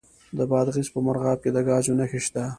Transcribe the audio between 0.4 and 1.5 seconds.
بادغیس په مرغاب کې